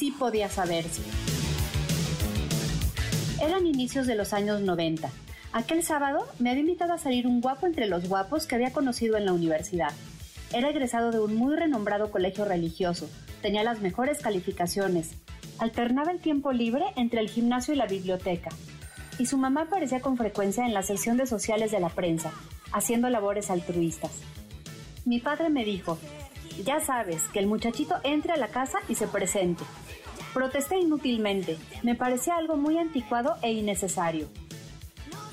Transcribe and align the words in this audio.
sí 0.00 0.10
podía 0.12 0.48
saberse. 0.48 1.02
Eran 3.38 3.66
inicios 3.66 4.06
de 4.06 4.14
los 4.14 4.32
años 4.32 4.62
90. 4.62 5.10
Aquel 5.52 5.82
sábado 5.82 6.26
me 6.38 6.48
había 6.48 6.62
invitado 6.62 6.94
a 6.94 6.98
salir 6.98 7.26
un 7.26 7.42
guapo 7.42 7.66
entre 7.66 7.86
los 7.86 8.08
guapos 8.08 8.46
que 8.46 8.54
había 8.54 8.72
conocido 8.72 9.18
en 9.18 9.26
la 9.26 9.34
universidad. 9.34 9.92
Era 10.54 10.70
egresado 10.70 11.10
de 11.10 11.20
un 11.20 11.34
muy 11.34 11.54
renombrado 11.54 12.10
colegio 12.10 12.46
religioso, 12.46 13.10
tenía 13.42 13.62
las 13.62 13.82
mejores 13.82 14.20
calificaciones, 14.20 15.10
alternaba 15.58 16.12
el 16.12 16.20
tiempo 16.20 16.50
libre 16.52 16.86
entre 16.96 17.20
el 17.20 17.28
gimnasio 17.28 17.74
y 17.74 17.76
la 17.76 17.86
biblioteca, 17.86 18.48
y 19.18 19.26
su 19.26 19.36
mamá 19.36 19.64
aparecía 19.64 20.00
con 20.00 20.16
frecuencia 20.16 20.64
en 20.64 20.72
la 20.72 20.82
sección 20.82 21.18
de 21.18 21.26
sociales 21.26 21.72
de 21.72 21.80
la 21.80 21.90
prensa, 21.90 22.32
haciendo 22.72 23.10
labores 23.10 23.50
altruistas. 23.50 24.12
Mi 25.04 25.20
padre 25.20 25.50
me 25.50 25.62
dijo, 25.62 25.98
ya 26.64 26.80
sabes, 26.80 27.22
que 27.32 27.38
el 27.38 27.46
muchachito 27.46 27.96
entre 28.04 28.32
a 28.32 28.36
la 28.36 28.48
casa 28.48 28.78
y 28.88 28.94
se 28.94 29.06
presente. 29.06 29.64
Protesté 30.32 30.78
inútilmente, 30.78 31.58
me 31.82 31.96
parecía 31.96 32.36
algo 32.36 32.56
muy 32.56 32.78
anticuado 32.78 33.36
e 33.42 33.52
innecesario. 33.52 34.28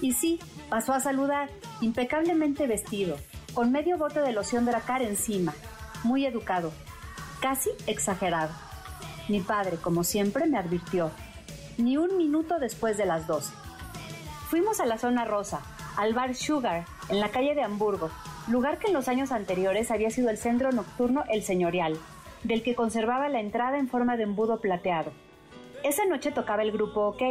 Y 0.02 0.14
sí, 0.14 0.40
pasó 0.70 0.94
a 0.94 1.00
saludar, 1.00 1.50
impecablemente 1.82 2.66
vestido, 2.66 3.18
con 3.54 3.72
medio 3.72 3.98
bote 3.98 4.22
de 4.22 4.32
loción 4.32 4.66
Dracar 4.66 5.04
encima, 5.04 5.54
muy 6.04 6.26
educado, 6.26 6.72
casi 7.42 7.70
exagerado. 7.86 8.52
Mi 9.28 9.42
padre, 9.42 9.78
como 9.78 10.04
siempre, 10.04 10.48
me 10.48 10.58
advirtió, 10.58 11.12
ni 11.78 11.98
un 11.98 12.18
minuto 12.18 12.58
después 12.60 12.98
de 12.98 13.06
las 13.06 13.28
dos. 13.28 13.52
Fuimos 14.50 14.80
a 14.80 14.86
la 14.86 14.98
zona 14.98 15.26
rosa, 15.26 15.62
al 15.96 16.14
bar 16.14 16.34
Sugar, 16.34 16.86
en 17.10 17.20
la 17.20 17.30
calle 17.30 17.54
de 17.54 17.64
Hamburgo, 17.64 18.10
lugar 18.48 18.80
que 18.80 18.88
en 18.88 18.94
los 18.94 19.08
años 19.08 19.32
anteriores 19.32 19.92
había 19.92 20.10
sido 20.10 20.30
el 20.30 20.38
centro 20.38 20.72
nocturno 20.72 21.24
El 21.30 21.44
Señorial, 21.44 22.00
del 22.44 22.64
que 22.64 22.76
conservaba 22.76 23.30
la 23.30 23.40
entrada 23.40 23.78
en 23.78 23.88
forma 23.88 24.18
de 24.18 24.24
embudo 24.24 24.60
plateado. 24.60 25.12
Esa 25.84 26.06
noche 26.06 26.32
tocaba 26.32 26.64
el 26.64 26.72
grupo 26.72 27.08
OK, 27.08 27.22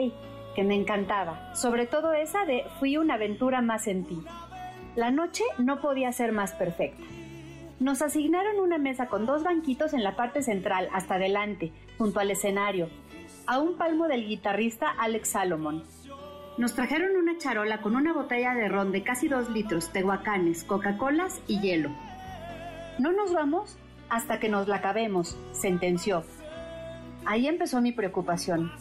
que 0.55 0.65
me 0.65 0.75
encantaba, 0.75 1.55
sobre 1.55 1.87
todo 1.87 2.13
esa 2.13 2.45
de 2.45 2.65
Fui 2.79 2.97
una 2.97 3.15
aventura 3.15 3.61
más 3.61 3.87
en 3.87 4.05
ti. 4.05 4.23
La 4.95 5.11
noche 5.11 5.45
no 5.59 5.81
podía 5.81 6.11
ser 6.13 6.33
más 6.33 6.53
perfecta. 6.53 7.05
Nos 7.79 8.01
asignaron 8.01 8.59
una 8.59 8.79
mesa 8.79 9.09
con 9.09 9.27
dos 9.27 9.43
banquitos 9.43 9.93
en 9.93 10.03
la 10.03 10.17
parte 10.17 10.43
central, 10.43 10.89
hasta 10.95 11.17
adelante, 11.17 11.73
junto 11.99 12.21
al 12.21 12.31
escenario, 12.31 12.89
a 13.47 13.59
un 13.59 13.77
palmo 13.77 14.09
del 14.09 14.27
guitarrista 14.27 14.89
Alex 14.89 15.29
Salomon. 15.29 15.85
Nos 16.57 16.73
trajeron 16.73 17.17
una 17.17 17.37
charola 17.37 17.83
con 17.83 17.95
una 17.95 18.15
botella 18.15 18.55
de 18.55 18.69
ron 18.69 18.93
de 18.93 19.03
casi 19.03 19.29
dos 19.29 19.51
litros, 19.51 19.93
tehuacanes, 19.93 20.65
Coca-Colas 20.65 21.43
y 21.47 21.61
hielo. 21.61 21.91
No 22.99 23.13
nos 23.13 23.35
vamos 23.35 23.77
hasta 24.09 24.39
que 24.39 24.49
nos 24.49 24.69
la 24.69 24.77
acabemos, 24.77 25.37
sentenció. 25.53 26.25
Ahí 27.25 27.47
empezó 27.49 27.81
mi 27.81 27.93
preocupación. 27.93 28.73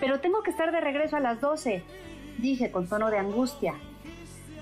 Pero 0.00 0.20
tengo 0.20 0.42
que 0.42 0.50
estar 0.50 0.72
de 0.72 0.80
regreso 0.80 1.16
a 1.16 1.20
las 1.20 1.40
doce, 1.40 1.82
dije 2.38 2.70
con 2.70 2.88
tono 2.88 3.10
de 3.10 3.18
angustia. 3.18 3.74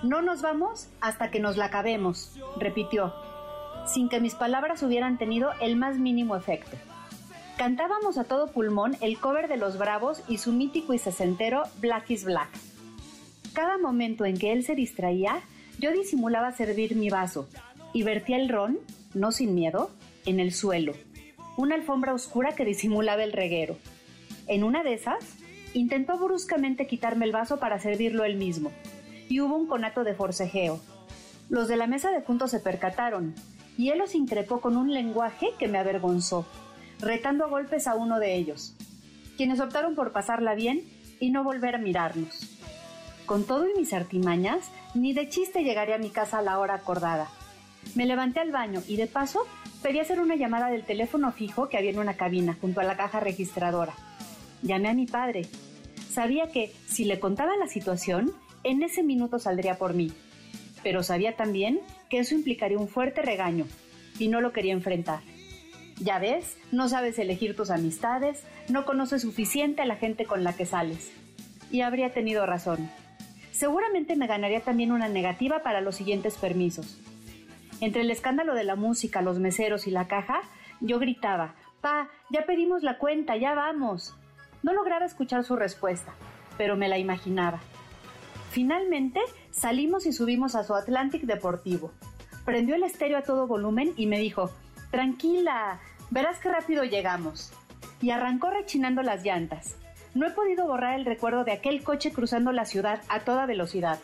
No 0.02 0.20
nos 0.20 0.42
vamos 0.42 0.88
hasta 1.00 1.30
que 1.30 1.40
nos 1.40 1.56
la 1.56 1.66
acabemos, 1.66 2.36
repitió, 2.58 3.14
sin 3.86 4.08
que 4.08 4.20
mis 4.20 4.34
palabras 4.34 4.82
hubieran 4.82 5.16
tenido 5.16 5.52
el 5.60 5.76
más 5.76 5.98
mínimo 5.98 6.36
efecto. 6.36 6.76
Cantábamos 7.56 8.18
a 8.18 8.24
todo 8.24 8.48
pulmón 8.48 8.96
el 9.00 9.18
cover 9.18 9.46
de 9.46 9.56
Los 9.56 9.78
Bravos 9.78 10.22
y 10.26 10.38
su 10.38 10.52
mítico 10.52 10.94
y 10.94 10.98
sesentero 10.98 11.62
Black 11.80 12.10
is 12.10 12.24
Black. 12.24 12.48
Cada 13.52 13.78
momento 13.78 14.24
en 14.24 14.36
que 14.36 14.52
él 14.52 14.64
se 14.64 14.74
distraía, 14.74 15.40
yo 15.78 15.92
disimulaba 15.92 16.52
servir 16.52 16.96
mi 16.96 17.10
vaso 17.10 17.48
y 17.92 18.02
vertía 18.02 18.36
el 18.36 18.48
ron, 18.48 18.78
no 19.14 19.30
sin 19.30 19.54
miedo, 19.54 19.90
en 20.26 20.40
el 20.40 20.52
suelo, 20.52 20.92
una 21.56 21.74
alfombra 21.74 22.14
oscura 22.14 22.54
que 22.54 22.64
disimulaba 22.64 23.24
el 23.24 23.32
reguero. 23.32 23.76
En 24.46 24.64
una 24.64 24.82
de 24.82 24.94
esas, 24.94 25.36
intentó 25.74 26.18
bruscamente 26.18 26.86
quitarme 26.86 27.24
el 27.24 27.32
vaso 27.32 27.58
para 27.58 27.78
servirlo 27.78 28.24
él 28.24 28.36
mismo, 28.36 28.72
y 29.28 29.40
hubo 29.40 29.56
un 29.56 29.66
conato 29.66 30.04
de 30.04 30.14
forcejeo. 30.14 30.80
Los 31.48 31.68
de 31.68 31.76
la 31.76 31.86
mesa 31.86 32.10
de 32.10 32.22
juntos 32.22 32.50
se 32.50 32.60
percataron, 32.60 33.34
y 33.76 33.90
él 33.90 33.98
los 33.98 34.14
increpó 34.14 34.60
con 34.60 34.76
un 34.76 34.92
lenguaje 34.92 35.48
que 35.58 35.68
me 35.68 35.78
avergonzó 35.78 36.46
retando 37.02 37.44
a 37.44 37.48
golpes 37.48 37.86
a 37.86 37.96
uno 37.96 38.20
de 38.20 38.36
ellos, 38.36 38.74
quienes 39.36 39.60
optaron 39.60 39.94
por 39.94 40.12
pasarla 40.12 40.54
bien 40.54 40.84
y 41.20 41.30
no 41.30 41.44
volver 41.44 41.74
a 41.74 41.78
mirarnos. 41.78 42.48
Con 43.26 43.44
todo 43.44 43.68
y 43.68 43.78
mis 43.78 43.92
artimañas, 43.92 44.70
ni 44.94 45.12
de 45.12 45.28
chiste 45.28 45.64
llegaré 45.64 45.94
a 45.94 45.98
mi 45.98 46.10
casa 46.10 46.38
a 46.38 46.42
la 46.42 46.58
hora 46.58 46.74
acordada. 46.74 47.28
Me 47.94 48.06
levanté 48.06 48.40
al 48.40 48.52
baño 48.52 48.82
y 48.86 48.96
de 48.96 49.08
paso 49.08 49.46
pedí 49.82 49.98
hacer 49.98 50.20
una 50.20 50.36
llamada 50.36 50.70
del 50.70 50.84
teléfono 50.84 51.32
fijo 51.32 51.68
que 51.68 51.76
había 51.76 51.90
en 51.90 51.98
una 51.98 52.14
cabina 52.14 52.56
junto 52.60 52.80
a 52.80 52.84
la 52.84 52.96
caja 52.96 53.20
registradora. 53.20 53.94
Llamé 54.62 54.88
a 54.88 54.94
mi 54.94 55.06
padre. 55.06 55.42
Sabía 56.08 56.48
que, 56.48 56.72
si 56.86 57.04
le 57.04 57.18
contaba 57.18 57.56
la 57.56 57.66
situación, 57.66 58.32
en 58.64 58.82
ese 58.82 59.02
minuto 59.02 59.38
saldría 59.38 59.78
por 59.78 59.94
mí. 59.94 60.12
Pero 60.82 61.02
sabía 61.02 61.36
también 61.36 61.80
que 62.08 62.20
eso 62.20 62.34
implicaría 62.34 62.78
un 62.78 62.88
fuerte 62.88 63.22
regaño, 63.22 63.66
y 64.18 64.28
no 64.28 64.40
lo 64.40 64.52
quería 64.52 64.72
enfrentar. 64.72 65.20
Ya 65.98 66.18
ves, 66.18 66.56
no 66.70 66.88
sabes 66.88 67.18
elegir 67.18 67.56
tus 67.56 67.70
amistades, 67.70 68.44
no 68.68 68.84
conoces 68.84 69.22
suficiente 69.22 69.82
a 69.82 69.86
la 69.86 69.96
gente 69.96 70.24
con 70.26 70.44
la 70.44 70.54
que 70.54 70.66
sales. 70.66 71.10
Y 71.70 71.80
habría 71.80 72.12
tenido 72.12 72.46
razón. 72.46 72.90
Seguramente 73.50 74.16
me 74.16 74.26
ganaría 74.26 74.60
también 74.60 74.92
una 74.92 75.08
negativa 75.08 75.62
para 75.62 75.80
los 75.80 75.96
siguientes 75.96 76.36
permisos. 76.36 76.98
Entre 77.82 78.02
el 78.02 78.12
escándalo 78.12 78.54
de 78.54 78.62
la 78.62 78.76
música, 78.76 79.22
los 79.22 79.40
meseros 79.40 79.88
y 79.88 79.90
la 79.90 80.06
caja, 80.06 80.40
yo 80.80 81.00
gritaba, 81.00 81.56
Pa, 81.80 82.08
ya 82.30 82.46
pedimos 82.46 82.84
la 82.84 82.96
cuenta, 82.96 83.36
ya 83.36 83.54
vamos. 83.54 84.16
No 84.62 84.72
lograba 84.72 85.04
escuchar 85.04 85.42
su 85.42 85.56
respuesta, 85.56 86.14
pero 86.56 86.76
me 86.76 86.88
la 86.88 86.98
imaginaba. 86.98 87.58
Finalmente 88.50 89.20
salimos 89.50 90.06
y 90.06 90.12
subimos 90.12 90.54
a 90.54 90.62
su 90.62 90.76
Atlantic 90.76 91.22
Deportivo. 91.22 91.90
Prendió 92.44 92.76
el 92.76 92.84
estéreo 92.84 93.18
a 93.18 93.22
todo 93.22 93.48
volumen 93.48 93.92
y 93.96 94.06
me 94.06 94.20
dijo, 94.20 94.52
Tranquila, 94.92 95.80
Verás 96.10 96.38
qué 96.38 96.50
rápido 96.50 96.84
llegamos. 96.84 97.52
Y 98.02 98.10
arrancó 98.10 98.50
rechinando 98.50 99.02
las 99.02 99.24
llantas. 99.24 99.76
No 100.14 100.26
he 100.26 100.30
podido 100.30 100.66
borrar 100.66 100.94
el 101.00 101.06
recuerdo 101.06 101.42
de 101.42 101.52
aquel 101.52 101.82
coche 101.82 102.12
cruzando 102.12 102.52
la 102.52 102.64
ciudad 102.64 103.00
a 103.08 103.20
toda 103.20 103.46
velocidad. 103.46 103.98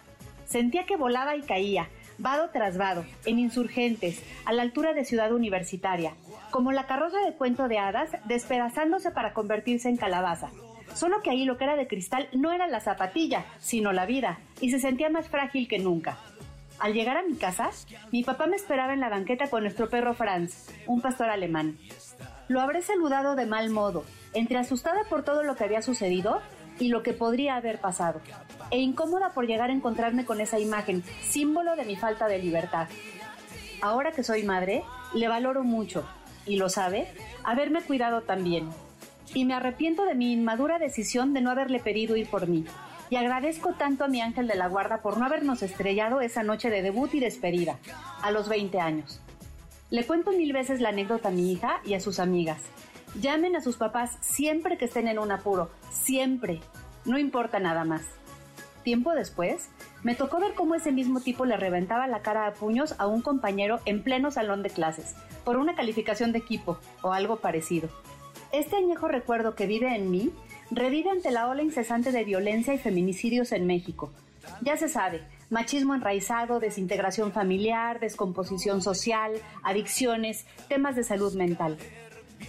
Sentía 0.46 0.84
que 0.86 0.96
volaba 0.96 1.36
y 1.36 1.42
caía, 1.42 1.90
vado 2.18 2.50
tras 2.50 2.76
vado, 2.76 3.04
en 3.24 3.38
insurgentes, 3.38 4.22
a 4.44 4.52
la 4.52 4.62
altura 4.62 4.92
de 4.92 5.04
Ciudad 5.04 5.32
Universitaria, 5.32 6.14
como 6.50 6.72
la 6.72 6.86
carroza 6.86 7.18
de 7.20 7.34
cuento 7.34 7.68
de 7.68 7.78
hadas 7.78 8.10
despedazándose 8.24 9.10
para 9.10 9.32
convertirse 9.32 9.88
en 9.88 9.96
calabaza. 9.96 10.50
Solo 10.94 11.20
que 11.22 11.30
ahí 11.30 11.44
lo 11.44 11.56
que 11.56 11.64
era 11.64 11.76
de 11.76 11.86
cristal 11.86 12.28
no 12.32 12.52
era 12.52 12.66
la 12.66 12.80
zapatilla, 12.80 13.44
sino 13.58 13.92
la 13.92 14.06
vida, 14.06 14.40
y 14.60 14.70
se 14.70 14.80
sentía 14.80 15.10
más 15.10 15.28
frágil 15.28 15.68
que 15.68 15.78
nunca. 15.78 16.18
Al 16.78 16.94
llegar 16.94 17.16
a 17.16 17.22
mi 17.22 17.34
casa, 17.36 17.70
mi 18.12 18.22
papá 18.22 18.46
me 18.46 18.56
esperaba 18.56 18.94
en 18.94 19.00
la 19.00 19.08
banqueta 19.08 19.48
con 19.48 19.62
nuestro 19.62 19.88
perro 19.88 20.14
Franz, 20.14 20.68
un 20.86 21.00
pastor 21.00 21.28
alemán. 21.28 21.76
Lo 22.46 22.60
habré 22.60 22.82
saludado 22.82 23.34
de 23.34 23.46
mal 23.46 23.68
modo, 23.70 24.04
entre 24.32 24.58
asustada 24.58 25.02
por 25.10 25.24
todo 25.24 25.42
lo 25.42 25.56
que 25.56 25.64
había 25.64 25.82
sucedido 25.82 26.40
y 26.78 26.88
lo 26.88 27.02
que 27.02 27.12
podría 27.12 27.56
haber 27.56 27.80
pasado, 27.80 28.20
e 28.70 28.78
incómoda 28.78 29.30
por 29.30 29.46
llegar 29.46 29.70
a 29.70 29.72
encontrarme 29.72 30.24
con 30.24 30.40
esa 30.40 30.58
imagen, 30.58 31.02
símbolo 31.22 31.76
de 31.76 31.84
mi 31.84 31.96
falta 31.96 32.26
de 32.26 32.38
libertad. 32.38 32.88
Ahora 33.80 34.12
que 34.12 34.24
soy 34.24 34.42
madre, 34.42 34.82
le 35.14 35.28
valoro 35.28 35.64
mucho, 35.64 36.04
y 36.46 36.56
lo 36.56 36.68
sabe, 36.68 37.08
haberme 37.44 37.82
cuidado 37.82 38.22
también. 38.22 38.68
Y 39.34 39.44
me 39.44 39.54
arrepiento 39.54 40.04
de 40.04 40.14
mi 40.14 40.32
inmadura 40.32 40.78
decisión 40.78 41.34
de 41.34 41.40
no 41.40 41.50
haberle 41.50 41.80
pedido 41.80 42.16
ir 42.16 42.28
por 42.28 42.48
mí 42.48 42.64
y 43.10 43.16
agradezco 43.16 43.72
tanto 43.72 44.04
a 44.04 44.08
mi 44.08 44.20
ángel 44.20 44.46
de 44.46 44.54
la 44.54 44.68
guarda 44.68 45.00
por 45.00 45.18
no 45.18 45.24
habernos 45.24 45.62
estrellado 45.62 46.20
esa 46.20 46.42
noche 46.42 46.70
de 46.70 46.82
debut 46.82 47.14
y 47.14 47.20
despedida, 47.20 47.78
a 48.22 48.30
los 48.30 48.48
20 48.48 48.80
años. 48.80 49.20
Le 49.90 50.04
cuento 50.06 50.32
mil 50.32 50.52
veces 50.52 50.80
la 50.80 50.90
anécdota 50.90 51.28
a 51.28 51.32
mi 51.32 51.52
hija 51.52 51.80
y 51.84 51.94
a 51.94 52.00
sus 52.00 52.18
amigas. 52.18 52.58
Llamen 53.14 53.56
a 53.56 53.60
sus 53.60 53.76
papás 53.76 54.16
siempre 54.20 54.76
que 54.76 54.84
estén 54.84 55.08
en 55.08 55.18
un 55.18 55.32
apuro, 55.32 55.70
siempre. 55.90 56.60
No 57.04 57.18
importa 57.18 57.58
nada 57.58 57.84
más. 57.84 58.02
Tiempo 58.84 59.12
después, 59.12 59.68
me 60.02 60.14
tocó 60.14 60.38
ver 60.38 60.54
cómo 60.54 60.74
ese 60.74 60.92
mismo 60.92 61.20
tipo 61.20 61.44
le 61.44 61.56
reventaba 61.56 62.06
la 62.06 62.22
cara 62.22 62.46
a 62.46 62.54
puños 62.54 62.94
a 62.98 63.06
un 63.06 63.22
compañero 63.22 63.80
en 63.86 64.02
pleno 64.02 64.30
salón 64.30 64.62
de 64.62 64.70
clases, 64.70 65.14
por 65.44 65.56
una 65.56 65.74
calificación 65.74 66.32
de 66.32 66.38
equipo 66.38 66.78
o 67.02 67.12
algo 67.12 67.36
parecido. 67.36 67.88
Este 68.52 68.76
añejo 68.76 69.08
recuerdo 69.08 69.54
que 69.54 69.66
vive 69.66 69.94
en 69.94 70.10
mí 70.10 70.32
revive 70.70 71.10
ante 71.10 71.30
la 71.30 71.48
ola 71.48 71.62
incesante 71.62 72.12
de 72.12 72.24
violencia 72.24 72.74
y 72.74 72.78
feminicidios 72.78 73.52
en 73.52 73.66
México. 73.66 74.12
Ya 74.62 74.76
se 74.76 74.88
sabe, 74.88 75.22
machismo 75.50 75.94
enraizado, 75.94 76.60
desintegración 76.60 77.32
familiar, 77.32 78.00
descomposición 78.00 78.80
social, 78.80 79.32
adicciones, 79.62 80.46
temas 80.68 80.96
de 80.96 81.04
salud 81.04 81.34
mental. 81.34 81.78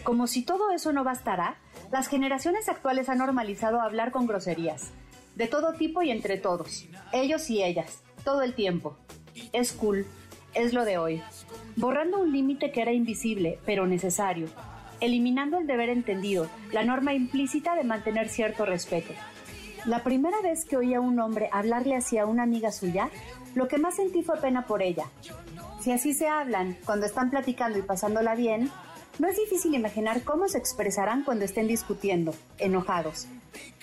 Como 0.04 0.28
si 0.28 0.44
todo 0.44 0.72
eso 0.72 0.94
no 0.94 1.04
bastara, 1.04 1.58
las 1.92 2.08
generaciones 2.08 2.70
actuales 2.70 3.10
han 3.10 3.18
normalizado 3.18 3.82
hablar 3.82 4.12
con 4.12 4.28
groserías, 4.28 4.92
de 5.36 5.48
todo 5.48 5.74
tipo 5.74 6.02
y 6.02 6.12
entre 6.12 6.38
todos, 6.38 6.88
ellos 7.12 7.50
y 7.50 7.64
ellas, 7.64 8.02
todo 8.24 8.42
el 8.42 8.54
tiempo. 8.54 8.98
Es 9.54 9.72
cool, 9.72 10.06
es 10.54 10.74
lo 10.74 10.86
de 10.86 10.98
hoy, 10.98 11.22
borrando 11.76 12.20
un 12.20 12.32
límite 12.32 12.72
que 12.72 12.82
era 12.82 12.92
invisible, 12.92 13.60
pero 13.66 13.88
necesario, 13.88 14.48
eliminando 15.00 15.58
el 15.58 15.68
deber 15.68 15.90
entendido, 15.90 16.50
la 16.72 16.84
norma 16.84 17.14
implícita 17.14 17.76
de 17.76 17.84
mantener 17.84 18.30
cierto 18.30 18.66
respeto. 18.66 19.14
La 19.86 20.04
primera 20.04 20.42
vez 20.42 20.66
que 20.66 20.78
oí 20.78 20.94
a 20.94 21.00
un 21.00 21.20
hombre 21.20 21.50
hablarle 21.52 21.96
hacia 21.96 22.26
una 22.26 22.44
amiga 22.44 22.72
suya, 22.72 23.10
lo 23.56 23.68
que 23.68 23.78
más 23.78 23.96
sentí 23.96 24.24
fue 24.24 24.38
pena 24.38 24.66
por 24.66 24.82
ella. 24.82 25.06
Si 25.80 25.92
así 25.92 26.14
se 26.14 26.28
hablan 26.28 26.78
cuando 26.86 27.06
están 27.06 27.30
platicando 27.30 27.80
y 27.80 27.84
pasándola 27.84 28.36
bien, 28.36 28.70
no 29.20 29.28
es 29.28 29.36
difícil 29.36 29.76
imaginar 29.76 30.24
cómo 30.24 30.48
se 30.48 30.58
expresarán 30.58 31.24
cuando 31.24 31.44
estén 31.44 31.68
discutiendo, 31.68 32.34
enojados. 32.58 33.28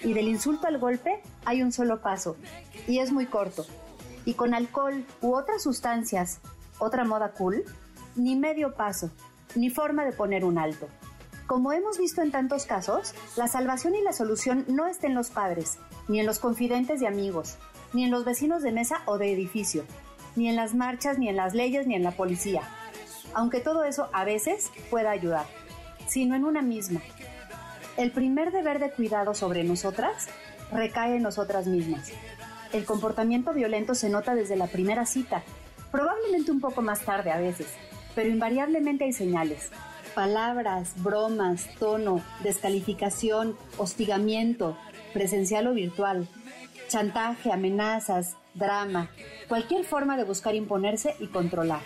Y 0.02 0.14
del 0.14 0.28
insulto 0.28 0.66
al 0.66 0.78
golpe 0.78 1.20
hay 1.44 1.62
un 1.62 1.72
solo 1.72 2.00
paso, 2.00 2.36
y 2.88 2.98
es 3.00 3.12
muy 3.12 3.26
corto. 3.26 3.66
Y 4.24 4.34
con 4.34 4.54
alcohol 4.54 5.04
u 5.20 5.34
otras 5.34 5.62
sustancias, 5.62 6.40
otra 6.78 7.04
moda 7.04 7.32
cool, 7.32 7.64
ni 8.16 8.34
medio 8.34 8.74
paso, 8.74 9.10
ni 9.54 9.68
forma 9.68 10.06
de 10.06 10.12
poner 10.12 10.42
un 10.44 10.58
alto. 10.58 10.88
Como 11.46 11.72
hemos 11.72 11.98
visto 11.98 12.22
en 12.22 12.32
tantos 12.32 12.64
casos, 12.64 13.14
la 13.36 13.46
salvación 13.46 13.94
y 13.94 14.02
la 14.02 14.14
solución 14.14 14.64
no 14.68 14.86
está 14.86 15.06
en 15.06 15.14
los 15.14 15.30
padres, 15.30 15.78
ni 16.08 16.18
en 16.18 16.26
los 16.26 16.38
confidentes 16.38 16.98
de 16.98 17.06
amigos, 17.06 17.56
ni 17.92 18.04
en 18.04 18.10
los 18.10 18.24
vecinos 18.24 18.62
de 18.62 18.72
mesa 18.72 19.02
o 19.04 19.18
de 19.18 19.32
edificio, 19.32 19.84
ni 20.34 20.48
en 20.48 20.56
las 20.56 20.74
marchas, 20.74 21.18
ni 21.18 21.28
en 21.28 21.36
las 21.36 21.54
leyes, 21.54 21.86
ni 21.86 21.94
en 21.94 22.02
la 22.02 22.12
policía 22.12 22.62
aunque 23.36 23.60
todo 23.60 23.84
eso 23.84 24.08
a 24.14 24.24
veces 24.24 24.70
pueda 24.88 25.10
ayudar, 25.10 25.44
sino 26.08 26.34
en 26.34 26.46
una 26.46 26.62
misma. 26.62 27.02
El 27.98 28.10
primer 28.10 28.50
deber 28.50 28.78
de 28.78 28.90
cuidado 28.90 29.34
sobre 29.34 29.62
nosotras 29.62 30.28
recae 30.72 31.16
en 31.16 31.22
nosotras 31.22 31.66
mismas. 31.66 32.10
El 32.72 32.86
comportamiento 32.86 33.52
violento 33.52 33.94
se 33.94 34.08
nota 34.08 34.34
desde 34.34 34.56
la 34.56 34.68
primera 34.68 35.04
cita, 35.04 35.42
probablemente 35.92 36.50
un 36.50 36.60
poco 36.60 36.80
más 36.80 37.02
tarde 37.02 37.30
a 37.30 37.36
veces, 37.36 37.66
pero 38.14 38.30
invariablemente 38.30 39.04
hay 39.04 39.12
señales. 39.12 39.68
Palabras, 40.14 40.94
bromas, 41.02 41.68
tono, 41.78 42.22
descalificación, 42.42 43.54
hostigamiento, 43.76 44.78
presencial 45.12 45.66
o 45.66 45.74
virtual, 45.74 46.26
chantaje, 46.88 47.52
amenazas, 47.52 48.36
drama, 48.54 49.10
cualquier 49.46 49.84
forma 49.84 50.16
de 50.16 50.24
buscar 50.24 50.54
imponerse 50.54 51.16
y 51.20 51.26
controlar. 51.26 51.82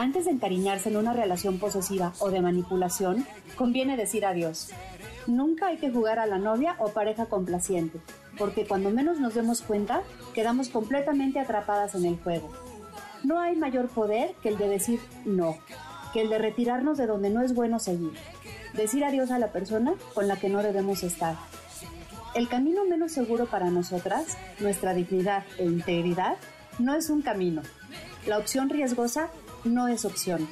Antes 0.00 0.24
de 0.24 0.30
encariñarse 0.30 0.88
en 0.88 0.96
una 0.96 1.12
relación 1.12 1.58
posesiva 1.58 2.14
o 2.20 2.30
de 2.30 2.40
manipulación, 2.40 3.26
conviene 3.54 3.98
decir 3.98 4.24
adiós. 4.24 4.70
Nunca 5.26 5.66
hay 5.66 5.76
que 5.76 5.90
jugar 5.90 6.18
a 6.18 6.24
la 6.24 6.38
novia 6.38 6.74
o 6.78 6.88
pareja 6.88 7.26
complaciente, 7.26 8.00
porque 8.38 8.64
cuando 8.66 8.88
menos 8.88 9.20
nos 9.20 9.34
demos 9.34 9.60
cuenta, 9.60 10.02
quedamos 10.32 10.70
completamente 10.70 11.38
atrapadas 11.38 11.94
en 11.94 12.06
el 12.06 12.16
juego. 12.16 12.50
No 13.24 13.40
hay 13.40 13.56
mayor 13.56 13.88
poder 13.88 14.34
que 14.42 14.48
el 14.48 14.56
de 14.56 14.68
decir 14.68 15.00
no, 15.26 15.58
que 16.14 16.22
el 16.22 16.30
de 16.30 16.38
retirarnos 16.38 16.96
de 16.96 17.06
donde 17.06 17.28
no 17.28 17.42
es 17.42 17.52
bueno 17.52 17.78
seguir. 17.78 18.14
Decir 18.72 19.04
adiós 19.04 19.30
a 19.30 19.38
la 19.38 19.52
persona 19.52 19.92
con 20.14 20.28
la 20.28 20.36
que 20.36 20.48
no 20.48 20.62
debemos 20.62 21.02
estar. 21.02 21.36
El 22.34 22.48
camino 22.48 22.86
menos 22.86 23.12
seguro 23.12 23.44
para 23.44 23.68
nosotras, 23.68 24.38
nuestra 24.60 24.94
dignidad 24.94 25.44
e 25.58 25.66
integridad, 25.66 26.38
no 26.78 26.94
es 26.94 27.10
un 27.10 27.20
camino. 27.20 27.60
La 28.26 28.38
opción 28.38 28.70
riesgosa 28.70 29.28
no 29.64 29.88
es 29.88 30.04
opción. 30.04 30.48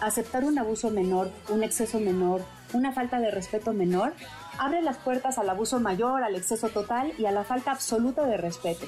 Aceptar 0.00 0.44
un 0.44 0.58
abuso 0.58 0.90
menor, 0.90 1.30
un 1.48 1.62
exceso 1.62 2.00
menor, 2.00 2.42
una 2.72 2.92
falta 2.92 3.20
de 3.20 3.30
respeto 3.30 3.72
menor, 3.72 4.12
abre 4.58 4.82
las 4.82 4.98
puertas 4.98 5.38
al 5.38 5.48
abuso 5.48 5.80
mayor, 5.80 6.22
al 6.22 6.34
exceso 6.34 6.68
total 6.68 7.12
y 7.18 7.26
a 7.26 7.32
la 7.32 7.44
falta 7.44 7.70
absoluta 7.70 8.26
de 8.26 8.36
respeto. 8.36 8.86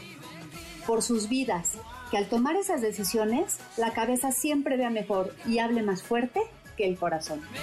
Por 0.86 1.02
sus 1.02 1.28
vidas, 1.28 1.74
que 2.10 2.16
al 2.16 2.28
tomar 2.28 2.56
esas 2.56 2.80
decisiones, 2.80 3.58
la 3.76 3.92
cabeza 3.92 4.32
siempre 4.32 4.76
vea 4.76 4.90
mejor 4.90 5.34
y 5.46 5.58
hable 5.58 5.82
más 5.82 6.02
fuerte 6.02 6.40
que 6.76 6.86
el 6.86 6.98
corazón. 6.98 7.40
Me 7.40 7.60